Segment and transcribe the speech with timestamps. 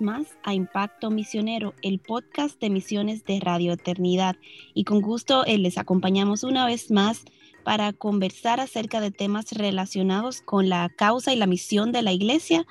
[0.00, 4.36] Más a Impacto Misionero, el podcast de misiones de Radio Eternidad.
[4.74, 7.24] Y con gusto eh, les acompañamos una vez más
[7.64, 12.66] para conversar acerca de temas relacionados con la causa y la misión de la iglesia.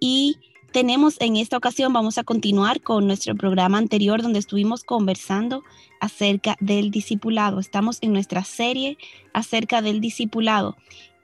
[0.00, 0.36] Y
[0.72, 5.62] tenemos en esta ocasión, vamos a continuar con nuestro programa anterior donde estuvimos conversando
[6.00, 7.58] acerca del discipulado.
[7.58, 8.98] Estamos en nuestra serie
[9.32, 10.76] acerca del discipulado.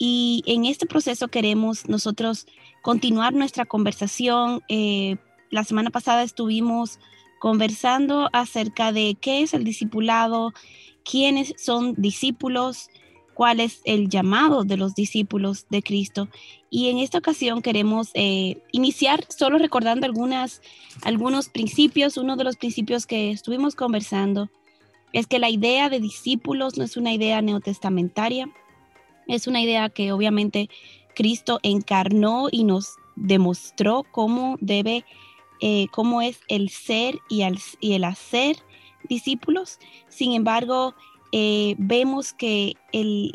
[0.07, 2.47] Y en este proceso queremos nosotros
[2.83, 4.63] continuar nuestra conversación.
[4.69, 5.17] Eh,
[5.49, 6.99] la semana pasada estuvimos
[7.39, 10.53] conversando acerca de qué es el discipulado,
[11.11, 12.91] quiénes son discípulos,
[13.33, 16.29] cuál es el llamado de los discípulos de Cristo.
[16.68, 20.61] Y en esta ocasión queremos eh, iniciar solo recordando algunas,
[21.01, 22.18] algunos principios.
[22.18, 24.51] Uno de los principios que estuvimos conversando
[25.15, 28.51] es que la idea de discípulos no es una idea neotestamentaria,
[29.29, 30.69] es una idea que obviamente
[31.15, 35.05] Cristo encarnó y nos demostró cómo debe,
[35.61, 38.57] eh, cómo es el ser y el, hacer
[39.09, 39.79] discípulos.
[40.09, 40.95] Sin embargo,
[41.33, 43.33] eh, vemos que el,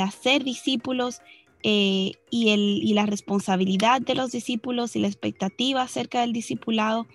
[0.00, 1.20] hacer discípulos
[1.64, 7.06] eh, y, y la responsabilidad de los discípulos y la expectativa acerca del discipulado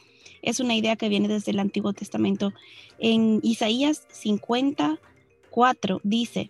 [0.41, 2.53] es una idea que viene desde el Antiguo Testamento.
[2.99, 6.49] En Isaías 54 dice,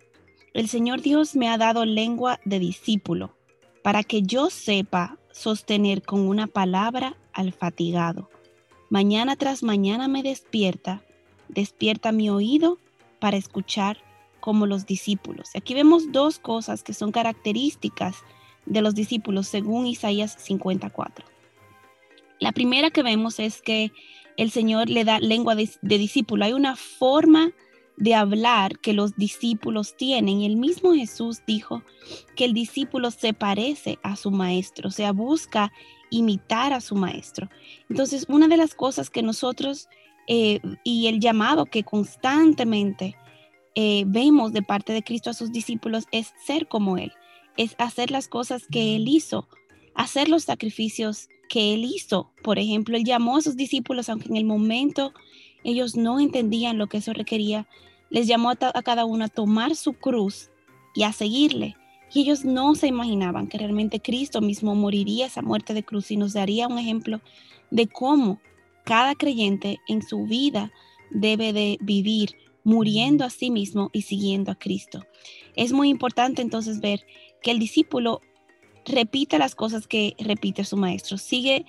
[0.53, 3.35] el Señor Dios me ha dado lengua de discípulo
[3.81, 8.29] para que yo sepa sostener con una palabra al fatigado.
[8.89, 11.03] Mañana tras mañana me despierta,
[11.49, 12.77] despierta mi oído
[13.19, 13.97] para escuchar
[14.39, 15.49] como los discípulos.
[15.55, 18.17] Aquí vemos dos cosas que son características
[18.65, 21.25] de los discípulos según Isaías 54.
[22.39, 23.91] La primera que vemos es que
[24.37, 26.45] el Señor le da lengua de, discípulo.
[26.45, 27.51] Hay una forma
[27.97, 30.41] de hablar que los discípulos tienen.
[30.41, 31.83] Y el mismo Jesús dijo
[32.35, 35.71] que el discípulo se parece a su maestro, o sea, busca
[36.09, 37.49] imitar a su maestro.
[37.89, 39.87] Entonces, una de las cosas que nosotros
[40.27, 43.15] eh, y el llamado que constantemente
[43.75, 47.11] eh, vemos de parte de Cristo a sus discípulos es ser como Él,
[47.57, 49.47] es hacer las cosas que Él hizo,
[49.95, 52.31] hacer los sacrificios que Él hizo.
[52.43, 55.13] Por ejemplo, Él llamó a sus discípulos, aunque en el momento
[55.63, 57.67] ellos no entendían lo que eso requería.
[58.09, 60.49] Les llamó a, cada uno a tomar su cruz
[60.95, 61.75] y a seguirle.
[62.13, 66.17] Y ellos no se imaginaban que realmente Cristo mismo moriría esa muerte de cruz y
[66.17, 67.21] nos daría un ejemplo
[67.71, 68.39] de cómo
[68.83, 70.71] cada creyente en su vida
[71.09, 75.05] debe de vivir muriendo a sí mismo y siguiendo a Cristo.
[75.55, 77.05] Es muy importante entonces ver
[77.41, 78.21] que el discípulo
[78.85, 81.65] repite las cosas que repite su maestro, sigue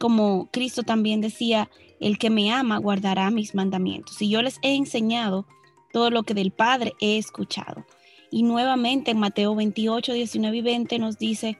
[0.00, 1.68] como Cristo también decía,
[2.00, 4.20] el que me ama guardará mis mandamientos.
[4.22, 5.46] Y yo les he enseñado
[5.92, 7.84] todo lo que del Padre he escuchado.
[8.30, 11.58] Y nuevamente en Mateo 28, 19 y 20 nos dice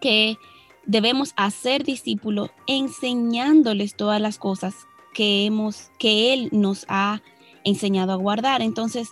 [0.00, 0.38] que
[0.86, 4.74] debemos hacer discípulos enseñándoles todas las cosas
[5.14, 7.22] que hemos que él nos ha
[7.62, 8.60] enseñado a guardar.
[8.60, 9.10] Entonces,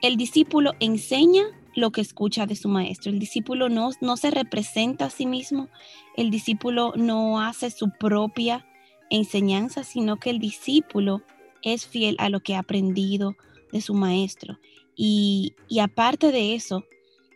[0.00, 1.44] el discípulo enseña
[1.78, 3.10] lo que escucha de su maestro.
[3.10, 5.68] El discípulo no, no se representa a sí mismo,
[6.16, 8.66] el discípulo no hace su propia
[9.10, 11.22] enseñanza, sino que el discípulo
[11.62, 13.36] es fiel a lo que ha aprendido
[13.72, 14.58] de su maestro.
[14.96, 16.84] Y, aparte de eso,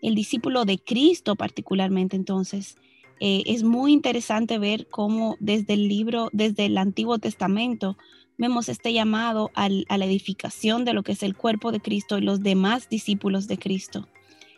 [0.02, 2.76] el discípulo de Cristo particularmente, entonces,
[3.20, 7.96] eh, es muy interesante ver cómo desde el libro, desde el Antiguo Testamento,
[8.36, 12.22] vemos este llamado a la edificación de lo que es el cuerpo de Cristo y
[12.22, 14.08] los demás discípulos de Cristo.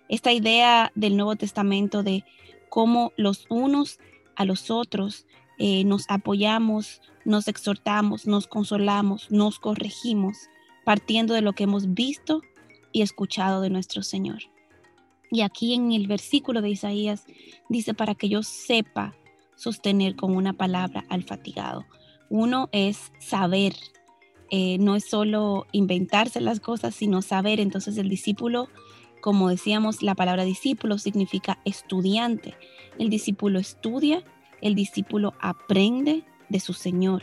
[0.09, 2.25] Esta idea del Nuevo Testamento de
[2.69, 3.99] cómo los unos
[4.37, 5.27] a los otros
[5.59, 10.49] eh, nos apoyamos, nos exhortamos, nos consolamos, nos corregimos,
[10.85, 12.43] partiendo de lo que hemos visto
[12.93, 14.43] y escuchado de nuestro Señor.
[15.31, 17.27] Y aquí en el versículo de Isaías
[17.69, 19.15] dice para que yo sepa
[19.57, 21.87] sostener con una palabra al fatigado.
[22.29, 23.75] Uno es saber,
[24.51, 27.61] eh, no es solo inventarse las cosas, sino saber.
[27.61, 28.69] Entonces el discípulo,
[29.25, 32.55] como decíamos, la palabra discípulo significa estudiante.
[32.99, 34.23] El discípulo estudia
[34.61, 37.23] el discípulo aprende de su Señor.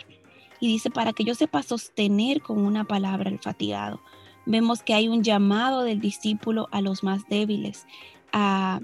[0.59, 4.01] Y dice, para que yo sepa sostener con una palabra el fatigado.
[4.47, 7.85] Vemos que hay un llamado del discípulo a los más débiles,
[8.33, 8.79] a,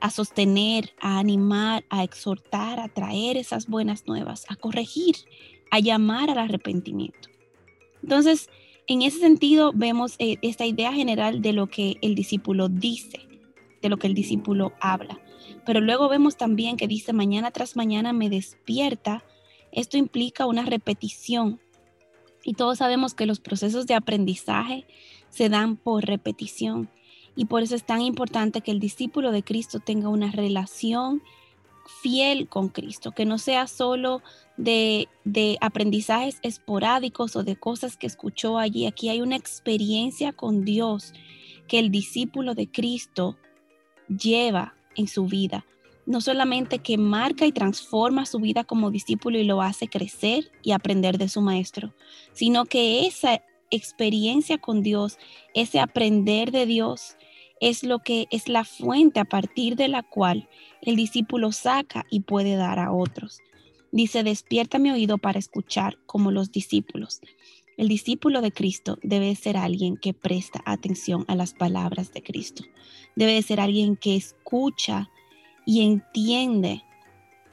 [0.00, 5.16] a sostener, a animar, a exhortar, a traer esas buenas nuevas, a corregir,
[5.72, 7.30] a llamar al arrepentimiento.
[8.00, 8.48] Entonces,
[8.90, 13.20] en ese sentido, vemos eh, esta idea general de lo que el discípulo dice,
[13.80, 15.20] de lo que el discípulo habla.
[15.64, 19.22] Pero luego vemos también que dice, mañana tras mañana me despierta.
[19.70, 21.60] Esto implica una repetición.
[22.42, 24.88] Y todos sabemos que los procesos de aprendizaje
[25.28, 26.90] se dan por repetición.
[27.36, 31.22] Y por eso es tan importante que el discípulo de Cristo tenga una relación
[32.02, 34.22] fiel con Cristo, que no sea solo
[34.56, 38.86] de, de, aprendizajes esporádicos o de cosas que escuchó allí.
[38.86, 41.12] Aquí hay una experiencia con Dios
[41.68, 43.36] que el discípulo de Cristo
[44.08, 45.66] lleva en su vida.
[46.06, 50.72] No solamente que marca y transforma su vida como discípulo y lo hace crecer y
[50.72, 51.94] aprender de su maestro,
[52.32, 55.18] sino que esa experiencia con Dios,
[55.54, 57.16] ese aprender de Dios,
[57.60, 60.48] es lo que es la fuente a partir de la cual
[60.82, 63.40] el discípulo saca y puede dar a otros.
[63.92, 67.20] Dice, despierta mi oído para escuchar como los discípulos.
[67.76, 72.64] El discípulo de Cristo debe ser alguien que presta atención a las palabras de Cristo.
[73.16, 75.10] Debe ser alguien que escucha
[75.66, 76.82] y entiende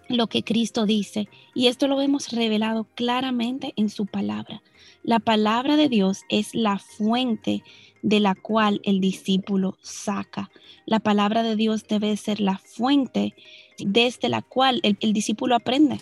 [0.09, 1.27] lo que Cristo dice.
[1.53, 4.61] Y esto lo vemos revelado claramente en su palabra.
[5.03, 7.63] La palabra de Dios es la fuente
[8.01, 10.49] de la cual el discípulo saca.
[10.85, 13.33] La palabra de Dios debe ser la fuente
[13.79, 16.01] desde la cual el, discípulo aprende.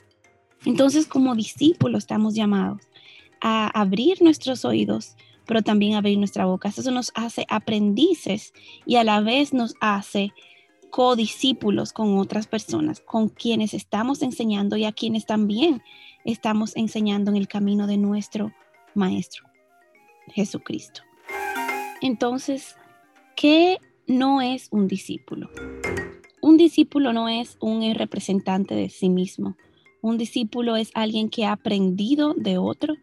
[0.65, 2.81] Entonces, como discípulos estamos llamados
[3.41, 5.15] a abrir nuestros oídos,
[5.45, 6.69] pero también abrir nuestra boca.
[6.69, 8.53] Eso nos hace aprendices
[8.85, 10.33] y a la vez nos hace
[10.95, 15.83] codiscípulos con otras personas, con quienes estamos enseñando y a quienes también
[16.23, 18.53] estamos enseñando en el camino de nuestro
[18.93, 19.43] Maestro,
[20.27, 21.01] Jesucristo.
[22.01, 22.77] Entonces,
[23.35, 25.49] ¿qué no es un discípulo?
[26.41, 29.57] Un discípulo no es un representante de sí mismo.
[30.01, 32.95] Un discípulo es alguien que ha aprendido de otro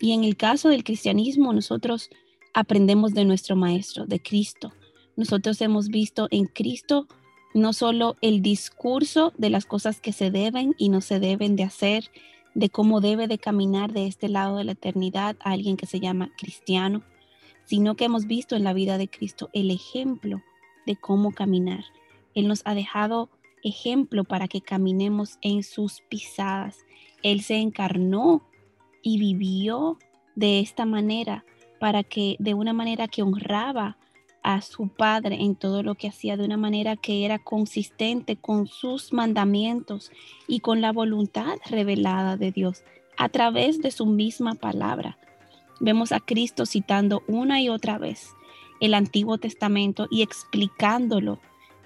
[0.00, 2.10] y en el caso del cristianismo nosotros
[2.52, 4.74] aprendemos de nuestro Maestro, de Cristo.
[5.16, 7.08] Nosotros hemos visto en Cristo
[7.58, 11.64] no solo el discurso de las cosas que se deben y no se deben de
[11.64, 12.10] hacer,
[12.54, 16.00] de cómo debe de caminar de este lado de la eternidad a alguien que se
[16.00, 17.02] llama cristiano,
[17.64, 20.42] sino que hemos visto en la vida de Cristo el ejemplo
[20.86, 21.84] de cómo caminar.
[22.34, 23.28] Él nos ha dejado
[23.62, 26.78] ejemplo para que caminemos en sus pisadas.
[27.22, 28.42] Él se encarnó
[29.02, 29.98] y vivió
[30.34, 31.44] de esta manera
[31.78, 33.98] para que de una manera que honraba
[34.42, 38.66] a su Padre en todo lo que hacía, de una manera que era consistente con
[38.66, 40.10] sus mandamientos
[40.46, 42.82] y con la voluntad revelada de Dios
[43.16, 45.18] a través de su misma palabra.
[45.80, 48.30] Vemos a Cristo citando una y otra vez
[48.80, 51.40] el Antiguo Testamento y explicándolo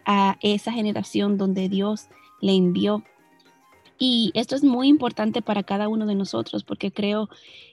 [0.05, 2.08] a esa generación donde Dios
[2.40, 3.02] le envió.
[3.98, 7.28] Y esto es muy importante para cada uno de nosotros porque creo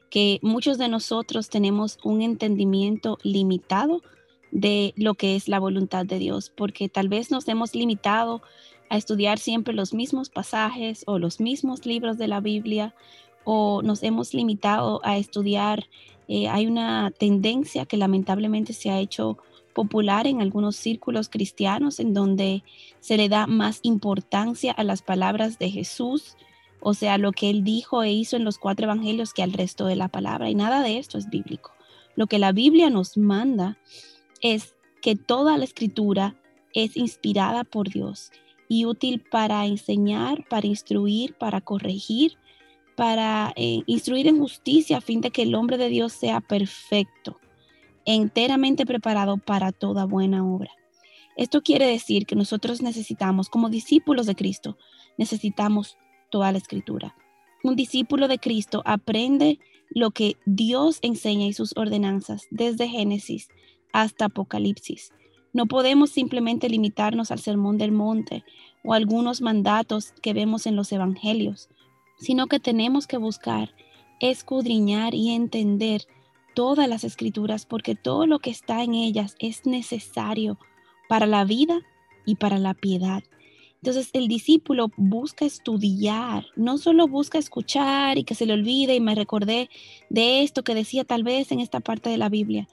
[0.09, 4.01] que muchos de nosotros tenemos un entendimiento limitado
[4.51, 8.41] de lo que es la voluntad de Dios, porque tal vez nos hemos limitado
[8.89, 12.95] a estudiar siempre los mismos pasajes o los mismos libros de la Biblia
[13.43, 15.85] o nos hemos limitado a estudiar.
[16.27, 19.37] Eh, hay una tendencia que lamentablemente se ha hecho
[19.73, 22.63] popular en algunos círculos cristianos en donde
[22.99, 26.35] se le da más importancia a las palabras de Jesús,
[26.81, 29.85] o sea, lo que él dijo e hizo en los cuatro evangelios que al resto
[29.85, 30.49] de la palabra.
[30.49, 31.71] Y nada de esto es bíblico.
[32.15, 33.77] Lo que la Biblia nos manda
[34.41, 36.35] es que toda la escritura
[36.73, 38.31] es inspirada por Dios
[38.67, 42.37] y útil para enseñar, para instruir, para corregir,
[42.95, 47.39] para eh, instruir en justicia a fin de que el hombre de Dios sea perfecto,
[48.05, 50.71] enteramente preparado para toda buena obra.
[51.35, 54.77] Esto quiere decir que nosotros necesitamos, como discípulos de Cristo,
[55.17, 55.97] necesitamos
[56.29, 57.15] toda la escritura.
[57.63, 63.47] Un discípulo de Cristo aprende lo que Dios enseña y sus ordenanzas desde Génesis
[63.93, 65.11] hasta Apocalipsis.
[65.53, 68.43] No podemos simplemente limitarnos al sermón del monte
[68.83, 71.69] o algunos mandatos que vemos en los evangelios
[72.19, 73.73] sino que tenemos que buscar,
[74.19, 76.05] escudriñar y entender
[76.53, 80.59] todas las escrituras, porque todo lo que está en ellas es necesario
[81.07, 81.79] para la vida
[82.25, 83.23] y para la piedad.
[83.81, 88.99] Entonces el discípulo busca estudiar, no solo busca escuchar y que se le olvide y
[88.99, 89.69] me recordé
[90.09, 92.67] de esto que decía tal vez en esta parte de la Biblia.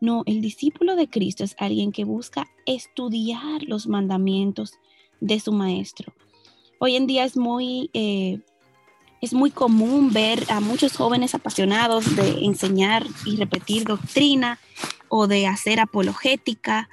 [0.00, 4.74] No, el discípulo de Cristo es alguien que busca estudiar los mandamientos
[5.20, 6.12] de su maestro.
[6.78, 8.40] Hoy en día es muy eh,
[9.20, 14.58] es muy común ver a muchos jóvenes apasionados de enseñar y repetir doctrina
[15.08, 16.88] o de hacer apologética,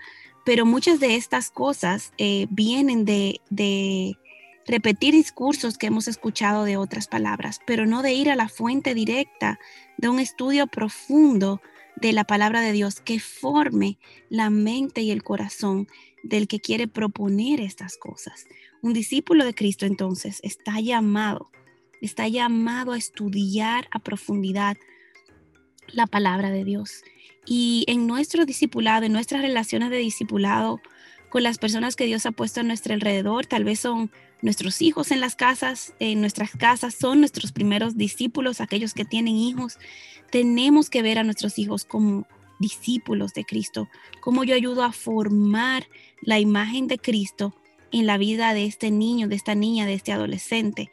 [0.46, 4.18] pero muchas de estas cosas eh, vienen de,
[4.66, 8.94] repetir discursos que hemos escuchado de otras palabras, pero no de ir a la fuente
[8.94, 9.60] directa
[9.96, 11.62] de un estudio profundo
[12.02, 13.98] de la palabra de Dios que forme
[14.30, 15.88] la mente y el corazón
[16.24, 18.46] del que quiere proponer estas cosas.
[18.82, 21.50] Un discípulo de Cristo entonces está llamado,
[22.02, 24.78] está llamado a estudiar a profundidad
[25.88, 27.04] la palabra de Dios.
[27.46, 30.82] Y en nuestro discipulado, en nuestras relaciones de discipulado
[31.30, 35.12] con las personas que Dios ha puesto a nuestro alrededor, tal vez son nuestros hijos
[35.12, 39.80] en las casas, en nuestras casas, son nuestros primeros discípulos, aquellos que tienen hijos.
[40.32, 42.28] Tenemos que ver a nuestros hijos como
[42.60, 43.88] discípulos de Cristo,
[44.22, 45.88] cómo yo ayudo a formar
[46.22, 47.56] la imagen de Cristo
[47.92, 50.90] en la vida de este niño, de esta niña, de este adolescente.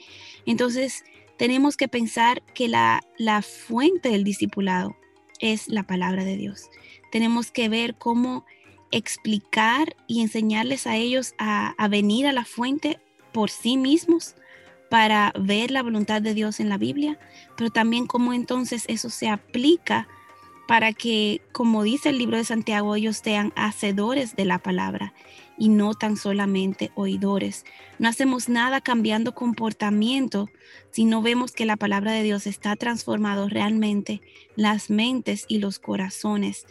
[0.46, 1.04] Entonces,
[1.36, 4.96] tenemos que pensar que la, la fuente del discipulado
[5.40, 6.70] es la palabra de Dios.
[7.10, 8.44] Tenemos que ver cómo
[8.92, 13.00] explicar y enseñarles a ellos a, a venir a la fuente
[13.34, 14.36] por sí mismos
[14.88, 17.18] para ver la voluntad de Dios en la Biblia,
[17.56, 20.08] pero también cómo entonces eso se aplica
[20.68, 25.12] para que, como dice el libro de Santiago, ellos sean hacedores de la palabra
[25.58, 27.64] y no tan solamente oidores.
[27.98, 30.48] No hacemos nada cambiando comportamiento
[30.90, 34.22] si no vemos que la palabra de Dios está transformando realmente
[34.56, 36.66] las mentes y los corazones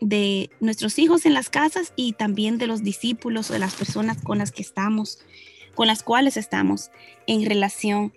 [0.00, 4.22] de nuestros hijos en las casas y también de los discípulos o de las personas
[4.22, 5.18] con las que estamos,
[5.78, 6.90] con las cuales estamos
[7.28, 8.12] en relación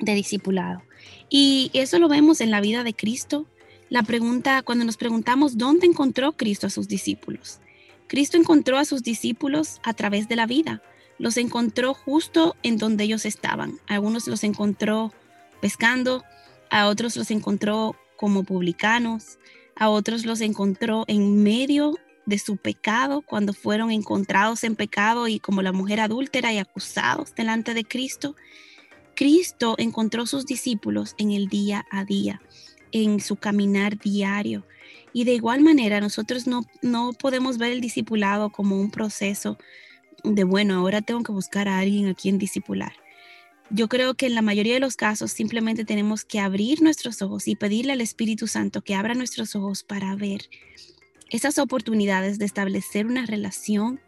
[0.00, 0.82] de discipulado.
[1.30, 3.46] Y eso lo vemos en la vida de Cristo.
[3.88, 7.60] La pregunta, cuando nos preguntamos, ¿dónde encontró Cristo a sus discípulos?
[8.08, 10.82] Cristo encontró a sus discípulos a través de la vida.
[11.18, 13.78] Los encontró justo en donde ellos estaban.
[13.86, 15.12] algunos los encontró
[15.60, 16.24] pescando,
[16.68, 19.38] a otros los encontró como publicanos,
[19.76, 21.94] a otros los encontró en medio
[22.26, 27.34] de su pecado cuando fueron encontrados en pecado y como la mujer adúltera y acusados
[27.34, 28.36] delante de Cristo.
[29.14, 32.40] Cristo encontró sus discípulos en el día a día,
[32.92, 34.66] en su caminar diario.
[35.12, 39.58] Y de igual manera, nosotros no, no podemos ver el discipulado como un proceso
[40.24, 42.92] de, bueno, ahora tengo que buscar a alguien a quien discipular.
[43.70, 47.48] Yo creo que en la mayoría de los casos simplemente tenemos que abrir nuestros ojos
[47.48, 50.48] y pedirle al Espíritu Santo que abra nuestros ojos para ver
[51.32, 54.00] esas oportunidades de establecer una relación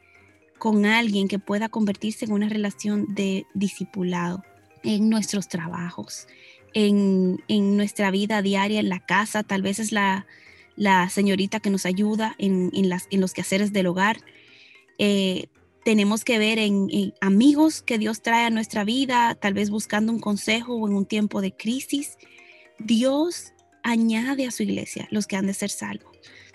[0.59, 4.45] con alguien que pueda convertirse en una relación de discipulado
[4.83, 6.29] en nuestros trabajos,
[6.75, 10.27] en, en nuestra vida diaria, en la casa, tal vez es la,
[10.77, 14.19] la señorita que nos ayuda en, las, en los quehaceres del hogar.
[14.99, 15.47] Eh,
[15.85, 20.21] tenemos que ver en, amigos que Dios trae a nuestra vida, tal vez buscando un
[20.21, 22.17] consejo o en un tiempo de crisis.
[22.79, 23.53] Dios
[23.83, 26.14] añade a su iglesia los que han de ser salvos.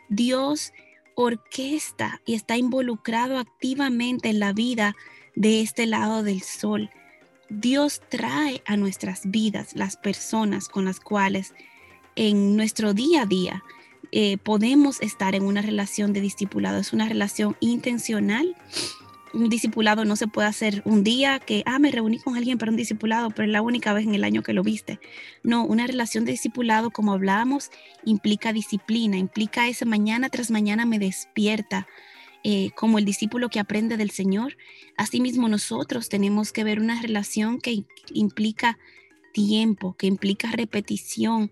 [0.09, 0.73] Dios
[1.15, 4.95] orquesta y está involucrado activamente en la vida
[5.35, 6.89] de este lado del sol.
[7.49, 11.53] Dios trae a nuestras vidas las personas con las cuales
[12.15, 13.63] en nuestro día a día
[14.11, 16.79] eh, podemos estar en una relación de discipulado.
[16.79, 18.55] Es una relación intencional.
[19.33, 22.71] Un discipulado no se puede hacer un día que, ah, me reuní con alguien para
[22.71, 24.99] un discipulado, pero es la única vez en el año que lo viste.
[25.43, 27.69] No, una relación de discipulado, como hablábamos,
[28.05, 31.87] implica disciplina, implica ese mañana tras mañana me despierta.
[32.43, 34.55] Eh, como el discípulo que aprende del Señor,
[34.95, 37.83] asimismo nosotros tenemos que ver una relación que
[38.13, 38.79] implica
[39.33, 41.51] tiempo, que implica repetición,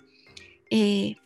[0.69, 1.17] eh,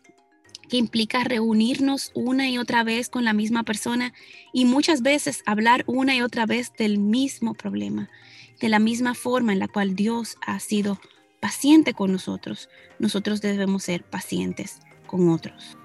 [0.71, 4.13] que implica reunirnos una y otra vez con la misma persona
[4.53, 8.09] y muchas veces hablar una y otra vez del mismo problema,
[8.61, 10.97] de la misma forma en la cual Dios ha sido
[11.41, 12.69] paciente con nosotros.
[12.99, 15.77] Nosotros debemos ser pacientes con otros.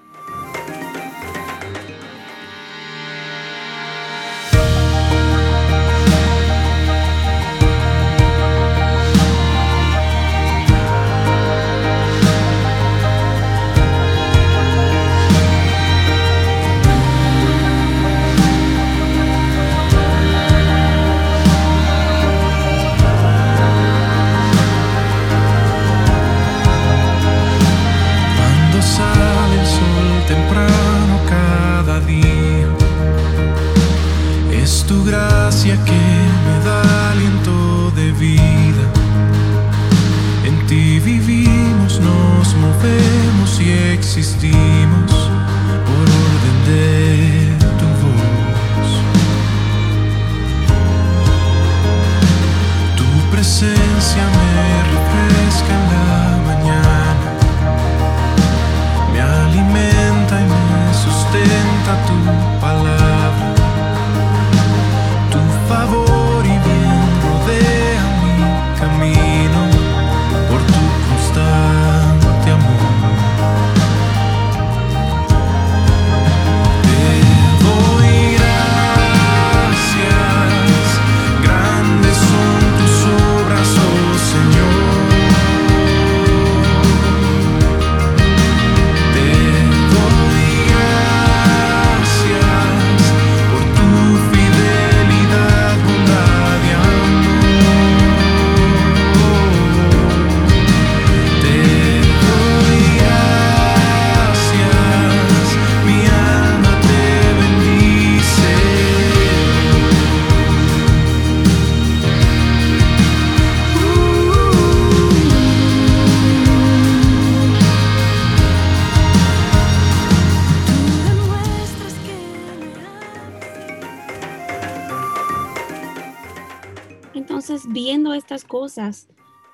[127.67, 129.07] Viendo estas cosas,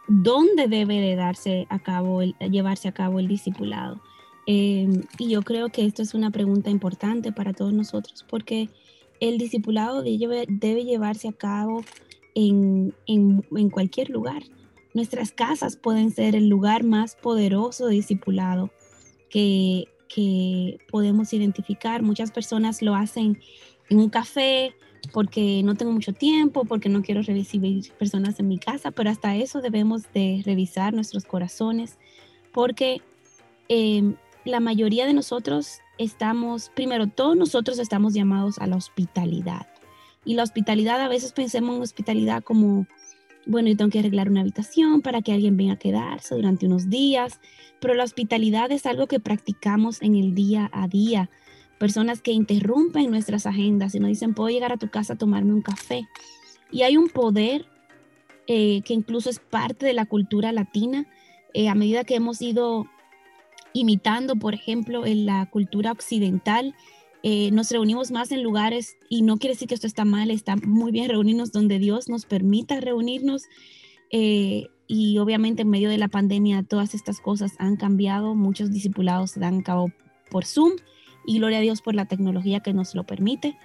[0.08, 4.02] ¿dónde debe de darse a cabo el, llevarse a cabo el discipulado?
[4.46, 8.70] Em, y yo creo que esto es una pregunta importante para todos nosotros porque
[9.22, 11.84] el discipulado debe, llevarse a cabo
[12.36, 14.44] en, en, en, cualquier lugar.
[14.94, 18.72] Nuestras casas pueden ser el lugar más poderoso de discipulado
[19.30, 22.04] que, que podemos identificar.
[22.04, 23.40] Muchas personas lo hacen
[23.90, 24.76] en un café
[25.12, 29.36] porque no tengo mucho tiempo, porque no quiero recibir personas en mi casa, pero hasta
[29.36, 31.98] eso debemos de revisar nuestros corazones
[32.54, 33.02] porque
[33.68, 39.68] em, la mayoría de nosotros estamos, primero, todos nosotros estamos llamados a la hospitalidad.
[40.26, 42.88] Y la hospitalidad, a veces pensemos en hospitalidad como,
[43.46, 46.90] bueno, yo tengo que arreglar una habitación para que alguien venga a quedarse durante unos
[46.90, 47.40] días,
[47.82, 51.30] pero la hospitalidad es algo que practicamos en el día a día.
[51.84, 55.52] Personas que interrumpen nuestras agendas y nos dicen, puedo llegar a tu casa a tomarme
[55.52, 56.08] un café.
[56.72, 57.66] Y hay un poder
[58.48, 61.06] eh, que incluso es parte de la cultura latina.
[61.54, 62.86] Eh, a medida que hemos ido
[63.74, 66.74] imitando, por ejemplo, en la cultura occidental.
[67.22, 70.56] Eh, nos reunimos más en lugares, y no quiere decir que esto está mal, está
[70.56, 73.44] muy bien reunirnos donde Dios nos permita reunirnos.
[74.10, 79.32] Eh, y obviamente en medio de la pandemia todas estas cosas han cambiado, muchos discipulados
[79.32, 79.92] se dan cabo
[80.32, 80.72] por Zoom
[81.26, 83.58] y gloria a Dios por la tecnología que nos lo permite.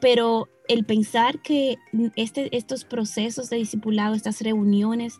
[0.00, 1.76] Pero el pensar que
[2.16, 5.18] este, estos procesos de discipulado, estas reuniones,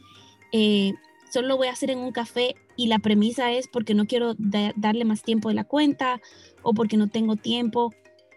[0.53, 0.93] eh,
[1.31, 4.35] solo lo voy a hacer en un café y la premisa es porque no quiero
[4.39, 6.21] darle más tiempo de la cuenta
[6.63, 7.93] o porque no tengo tiempo.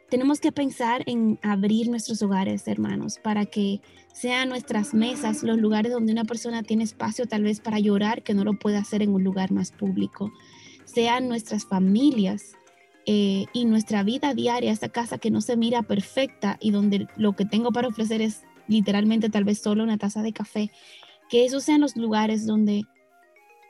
[0.10, 3.82] Tenemos que pensar en abrir nuestros hogares, hermanos, para que
[4.14, 8.34] sean nuestras mesas los lugares donde una persona tiene espacio tal vez para llorar que
[8.34, 10.32] no lo puede hacer en un lugar más público.
[10.86, 12.56] Sean nuestras familias
[13.10, 17.38] eh, y nuestra vida diaria, esta casa que no se mira perfecta y donde lo
[17.38, 20.72] que tengo para ofrecer es literalmente tal vez solo una taza de café
[21.30, 22.84] que esos sean los lugares donde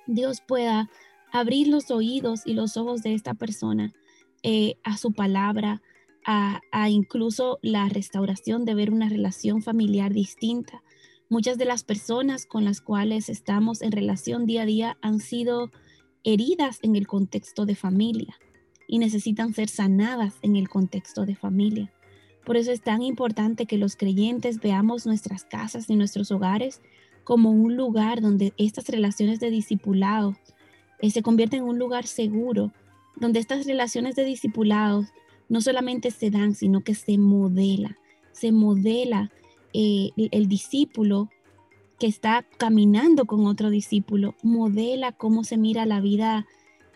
[0.07, 0.89] Dios pueda
[1.31, 3.93] abrir los oídos y los ojos de esta persona
[4.41, 5.83] eh, a su palabra,
[6.25, 10.81] a, a, incluso la restauración de ver una relación familiar distinta.
[11.29, 15.69] Muchas de las personas con las cuales estamos en relación día a día han sido
[16.23, 18.35] heridas en el contexto de familia
[18.87, 21.91] y necesitan ser sanadas en el contexto de familia.
[22.45, 26.81] Por eso es tan importante que los creyentes veamos nuestras casas y nuestros hogares
[27.25, 30.37] como un lugar donde estas relaciones de discipulado
[30.99, 32.71] eh, se convierten en un lugar seguro,
[33.17, 35.05] donde estas relaciones de discipulado
[35.49, 37.97] no solamente se dan, sino que se modela,
[38.31, 39.31] se modela
[39.73, 41.29] eh, el, discípulo
[41.99, 46.47] que está caminando con otro discípulo, modela cómo se mira la vida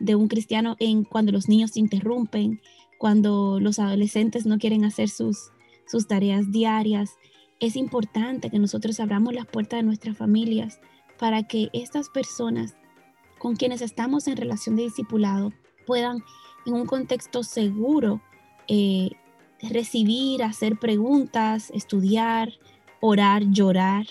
[0.02, 2.62] de un cristiano en cuando los niños se interrumpen,
[2.98, 5.52] cuando los adolescentes no quieren hacer sus,
[5.88, 7.18] sus tareas diarias,
[7.60, 10.80] es importante que nosotros abramos las puertas de nuestras familias
[11.20, 12.76] para que estas personas
[13.38, 15.54] con quienes estamos en relación de discipulado
[15.86, 16.24] puedan
[16.66, 18.22] en un contexto seguro
[18.68, 19.12] eh,
[19.62, 22.54] recibir, hacer preguntas, estudiar,
[23.00, 24.08] orar, llorar,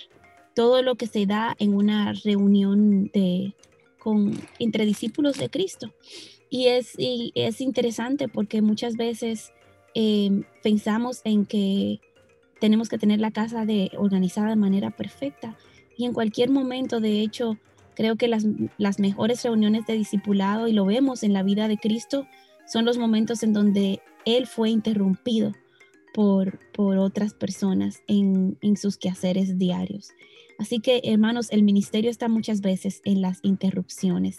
[0.54, 3.54] todo lo que se da en una reunión de,
[4.00, 5.92] con, entre discípulos de Cristo.
[6.48, 9.52] Y es, es interesante porque muchas veces
[9.94, 12.00] eh, pensamos en que
[12.60, 15.56] tenemos que tener la casa de, organizada de manera perfecta.
[15.96, 17.56] Y en cualquier momento, de hecho,
[17.94, 18.44] creo que las,
[18.78, 22.26] las mejores reuniones de discipulado, y lo vemos en la vida de Cristo,
[22.66, 25.52] son los momentos en donde Él fue interrumpido
[26.12, 30.10] por, por otras personas en, en sus quehaceres diarios.
[30.60, 34.36] Así que, hermanos, el ministerio está muchas veces en las interrupciones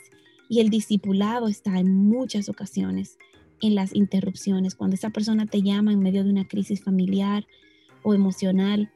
[0.48, 3.18] y el discipulado está en muchas ocasiones
[3.62, 4.76] en las interrupciones.
[4.76, 7.46] Cuando esa persona te llama en medio de una crisis familiar,
[8.04, 8.92] o emocional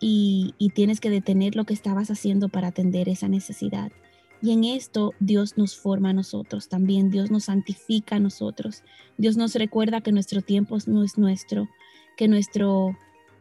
[0.00, 3.92] y, tienes que detener lo que estabas haciendo para atender esa necesidad.
[4.40, 8.82] Y en esto Dios nos forma a nosotros también, Dios nos santifica a nosotros,
[9.18, 11.68] Dios nos recuerda que nuestro tiempo no es nuestro,
[12.16, 12.96] que nuestro,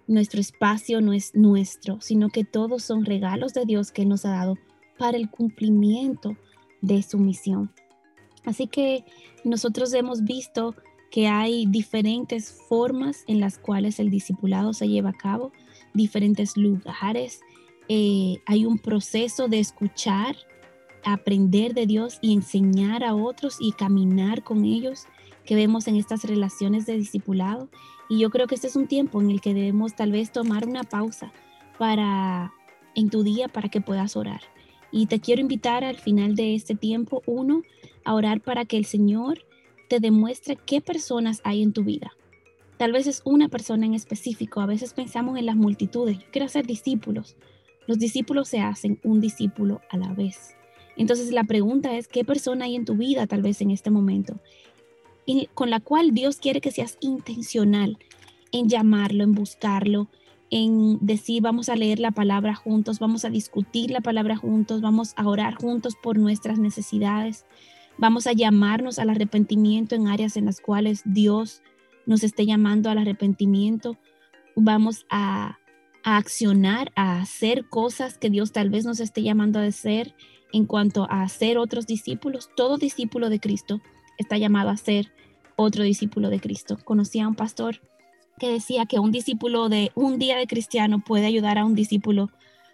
[0.09, 4.31] nuestro espacio no es nuestro, sino que todos son regalos de Dios que nos ha
[4.31, 4.57] dado
[4.97, 6.35] para el cumplimiento
[6.81, 7.71] de su misión.
[8.43, 9.05] Así que
[9.43, 10.75] nosotros hemos visto
[11.11, 15.51] que hay diferentes formas en las cuales el discipulado se lleva a cabo,
[15.93, 17.41] diferentes lugares.
[17.87, 20.35] Eh, hay un proceso de escuchar,
[21.03, 25.05] aprender de Dios y enseñar a otros y caminar con ellos
[25.45, 27.69] que vemos en estas relaciones de discipulado.
[28.09, 30.67] Y yo creo que este es un tiempo en el que debemos tal vez tomar
[30.67, 31.31] una pausa
[31.77, 32.51] para
[32.95, 34.41] en tu día para que puedas orar.
[34.91, 37.61] Y te quiero invitar al final de este tiempo, uno,
[38.03, 39.45] a orar para que el Señor
[39.87, 42.11] te demuestre qué personas hay en tu vida.
[42.77, 46.45] Tal vez es una persona en específico, a veces pensamos en las multitudes, yo quiero
[46.45, 47.35] hacer discípulos,
[47.87, 50.55] Los discípulos se hacen un discípulo a la vez.
[50.95, 54.39] Entonces la pregunta es, ¿qué persona hay en tu vida tal vez en este momento
[55.53, 57.97] con la cual Dios quiere que seas intencional
[58.51, 60.09] en llamarlo, en buscarlo,
[60.49, 65.13] en decir vamos a leer la palabra juntos, vamos a discutir la palabra juntos, vamos
[65.15, 67.45] a orar juntos por nuestras necesidades,
[67.97, 71.61] vamos a llamarnos al arrepentimiento en áreas en las cuales Dios
[72.05, 73.97] nos esté llamando al arrepentimiento,
[74.55, 75.59] vamos a,
[76.03, 80.15] a accionar, a hacer cosas que Dios tal vez nos esté llamando a hacer
[80.51, 82.49] en cuanto a ser otros discípulos.
[82.55, 83.81] Todo discípulo de Cristo
[84.17, 85.11] está llamado a ser
[85.59, 86.77] otro discípulo de Cristo.
[86.85, 87.81] Conocí a un pastor
[88.39, 92.29] que decía que un discípulo de un día de cristiano puede ayudar a un discípulo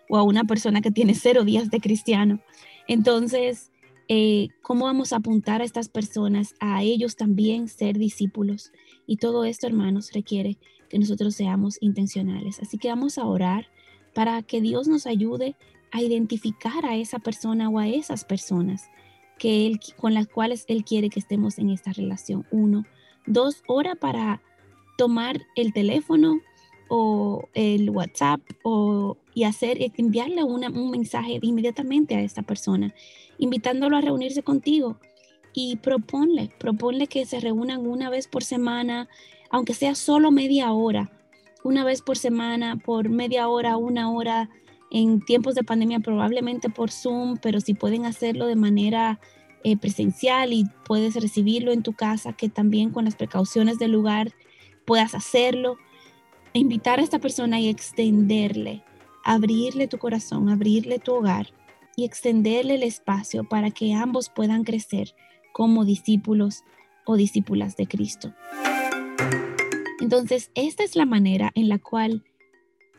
[0.07, 2.39] o a una persona que tiene cero días de cristiano.
[2.87, 3.71] Entonces,
[4.07, 8.71] eh, ¿cómo vamos a apuntar a estas personas, a ellos también ser discípulos?
[9.07, 12.59] Y todo esto, hermanos, requiere que nosotros seamos intencionales.
[12.59, 13.65] Así que vamos a orar
[14.13, 15.55] para que Dios nos ayude
[15.91, 18.89] a identificar a esa persona o a esas personas
[19.37, 22.45] que él, con las cuales Él quiere que estemos en esta relación.
[22.51, 22.85] Uno.
[23.25, 24.41] Dos, hora para
[24.97, 26.39] tomar el teléfono
[26.87, 32.93] o el WhatsApp o, y hacer, enviarle un mensaje inmediatamente a esta persona,
[33.37, 34.97] invitándolo a reunirse contigo
[35.53, 39.07] y proponle, proponle que se reúnan una vez por semana,
[39.49, 41.11] aunque sea solo media hora,
[41.63, 44.49] una vez por semana, por media hora, una hora,
[44.95, 49.19] en tiempos de pandemia probablemente por Zoom, pero si pueden hacerlo de manera
[49.65, 54.31] eh, presencial y puedes recibirlo en tu casa, que también con las precauciones del lugar
[54.85, 55.75] puedas hacerlo.
[56.53, 58.85] Invitar a esta persona y extenderle,
[59.25, 61.47] abrirle tu corazón, abrirle tu hogar
[61.97, 65.13] y extenderle el espacio para que ambos puedan crecer
[65.51, 66.63] como discípulos
[67.05, 68.33] o discípulas de Cristo.
[69.99, 72.23] Entonces, esta es la manera en la cual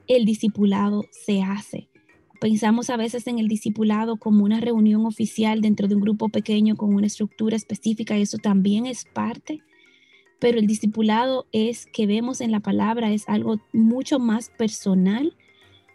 [0.09, 1.89] el discipulado se hace.
[2.41, 6.77] Pensamos a veces en el discipulado como una reunión oficial dentro de un grupo pequeño
[6.77, 9.63] con una estructura específica y eso también es parte,
[10.39, 15.35] pero el discipulado es que vemos en la palabra es algo mucho más personal,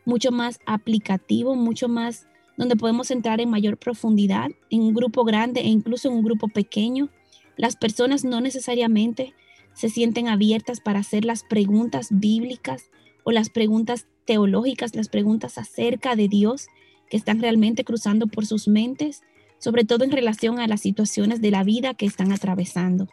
[0.04, 5.62] mucho más aplicativo, mucho más donde podemos entrar en mayor profundidad en un grupo grande
[5.62, 7.10] e incluso en un grupo pequeño.
[7.56, 9.34] Las personas no necesariamente
[9.74, 12.89] se sienten abiertas para hacer las preguntas bíblicas
[13.23, 16.67] o las preguntas teológicas, las preguntas acerca de Dios
[17.10, 19.21] que están realmente cruzando por sus mentes,
[19.57, 23.07] sobre todo en relación a las situaciones de la vida que están atravesando.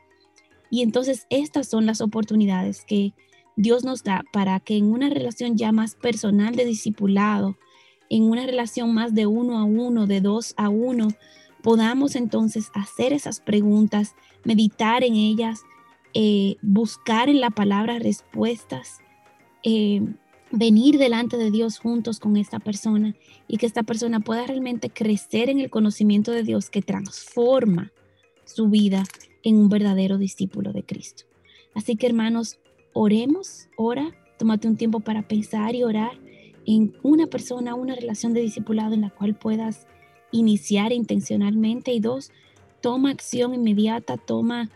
[0.71, 3.13] Y entonces estas son las oportunidades que
[3.57, 7.57] Dios nos da para que en una relación ya más personal de discipulado,
[8.09, 11.09] en una relación más de uno a uno, de dos a uno,
[11.63, 15.63] podamos entonces hacer esas preguntas, meditar en ellas,
[16.15, 19.01] eh, buscar en la palabra respuestas
[19.63, 20.03] eh,
[20.51, 23.15] venir delante de Dios juntos con esta persona
[23.47, 27.93] y que esta persona pueda realmente crecer en el conocimiento de Dios que transforma
[28.45, 29.05] su vida
[29.43, 31.25] en un verdadero discípulo de Cristo.
[31.75, 32.59] Así que hermanos,
[32.93, 36.19] oremos, ora, tómate un tiempo para pensar y orar
[36.67, 39.87] en una persona, una relación de discipulado en la cual puedas
[40.33, 42.31] iniciar intencionalmente y dos,
[42.81, 44.71] toma acción inmediata, toma,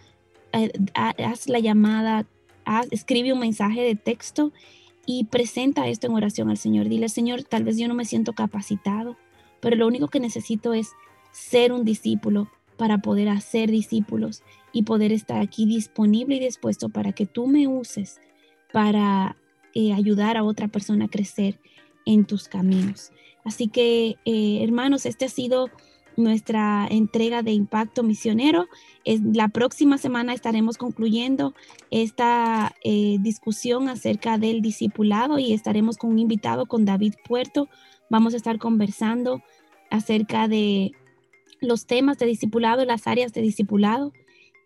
[0.52, 2.26] eh, haz la llamada,
[2.90, 4.52] escribe un mensaje de texto
[5.06, 6.88] y presenta esto en oración al Señor.
[6.88, 9.16] Dile, Señor, tal vez yo no me siento capacitado,
[9.60, 10.90] pero lo único que necesito es
[11.32, 17.12] ser un discípulo para poder hacer discípulos y poder estar aquí disponible y dispuesto para
[17.12, 18.20] que tú me uses
[18.72, 19.36] para
[19.74, 21.58] eh, ayudar a otra persona a crecer
[22.06, 23.12] en tus caminos.
[23.44, 25.70] Así que, eh, hermanos, este ha sido
[26.16, 28.66] nuestra entrega de impacto misionero.
[29.04, 31.54] la próxima semana estaremos concluyendo
[31.90, 37.68] esta eh, discusión acerca del discipulado y estaremos con un invitado, con David Puerto.
[38.10, 39.42] Vamos a estar conversando
[39.90, 40.92] acerca de
[41.60, 44.12] los temas de discipulado, las áreas de discipulado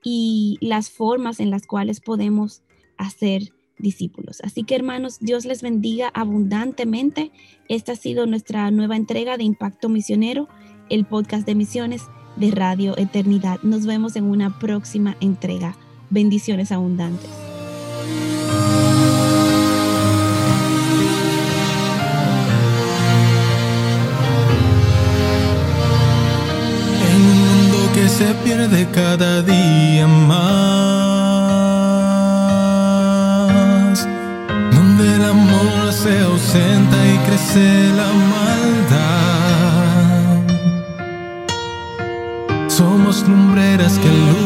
[0.03, 2.63] y las formas en las cuales podemos
[2.97, 4.41] hacer discípulos.
[4.43, 7.33] Así que hermanos, Dios les bendiga abundantemente.
[7.69, 10.49] Esta ha sido nuestra nueva entrega de Impacto Misionero
[10.89, 12.03] el podcast de misiones
[12.37, 13.59] de Radio Eternidad.
[13.63, 15.77] Nos vemos en una próxima entrega.
[16.11, 17.31] Bendiciones abundantes.
[27.09, 30.37] En un mundo que se pierde cada día más,
[34.73, 39.06] donde el amor se ausenta y crece la maldad.
[42.77, 44.46] Somos lumbreras que alumbran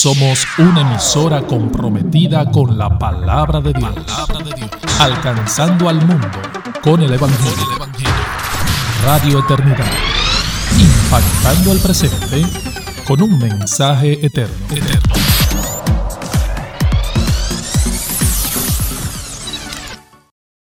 [0.00, 3.90] Somos una emisora comprometida con la palabra de Dios,
[5.00, 6.38] alcanzando al mundo
[6.84, 7.66] con el, Evangelio.
[9.04, 9.90] Radio Eternidad,
[10.78, 12.46] impactando el presente
[13.08, 14.68] con un mensaje eterno.